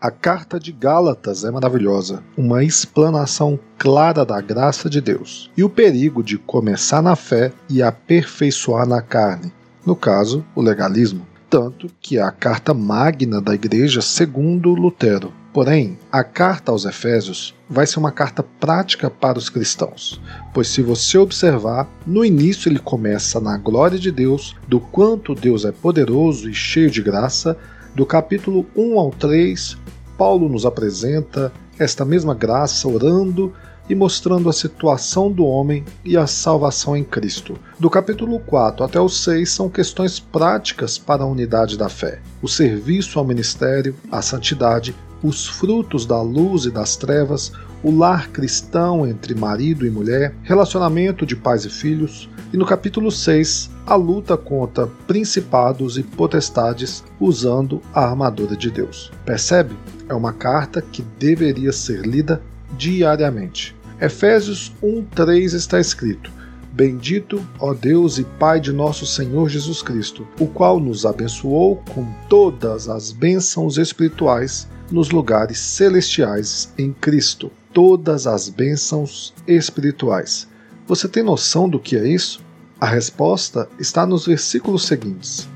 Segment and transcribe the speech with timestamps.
[0.00, 5.68] A carta de Gálatas é maravilhosa, uma explanação clara da graça de Deus e o
[5.68, 9.52] perigo de começar na fé e aperfeiçoar na carne,
[9.84, 15.32] no caso, o legalismo tanto que é a carta magna da Igreja segundo Lutero.
[15.52, 20.20] Porém, a carta aos Efésios vai ser uma carta prática para os cristãos,
[20.52, 25.64] pois se você observar, no início ele começa na glória de Deus, do quanto Deus
[25.64, 27.56] é poderoso e cheio de graça,
[27.94, 29.76] do capítulo 1 ao 3,
[30.16, 33.52] Paulo nos apresenta esta mesma graça orando
[33.88, 37.58] e mostrando a situação do homem e a salvação em Cristo.
[37.78, 42.48] Do capítulo 4 até o 6 são questões práticas para a unidade da fé: o
[42.48, 49.06] serviço ao ministério, a santidade, os frutos da luz e das trevas, o lar cristão
[49.06, 54.36] entre marido e mulher, relacionamento de pais e filhos, e no capítulo 6, a luta
[54.36, 59.12] contra principados e potestades usando a armadura de Deus.
[59.24, 59.76] Percebe?
[60.08, 62.42] É uma carta que deveria ser lida
[62.76, 63.77] diariamente.
[64.00, 66.30] Efésios 1:3 está escrito:
[66.72, 72.06] Bendito, ó Deus e Pai de nosso Senhor Jesus Cristo, o qual nos abençoou com
[72.28, 77.50] todas as bênçãos espirituais nos lugares celestiais em Cristo.
[77.72, 80.46] Todas as bênçãos espirituais.
[80.86, 82.40] Você tem noção do que é isso?
[82.80, 85.48] A resposta está nos versículos seguintes.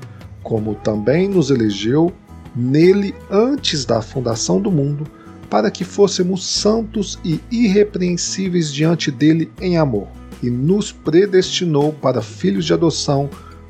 [0.43, 2.11] Como também nos elegeu
[2.53, 5.07] nele antes da fundação do mundo,
[5.53, 10.07] para que fôssemos santos e irrepreensíveis diante dele em amor,
[10.41, 13.29] e nos predestinou para filhos de adoção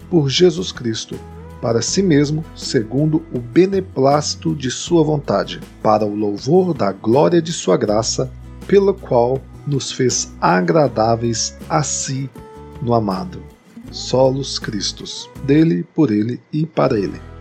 [0.10, 1.20] por Jesus Cristo,
[1.62, 7.52] para si mesmo, segundo o beneplácito de sua vontade, para o louvor da glória de
[7.52, 8.32] sua graça,
[8.66, 12.30] pela qual nos fez agradáveis a si
[12.82, 13.44] no amado.
[13.92, 17.33] Solos Cristos, dele, por ele e para ele.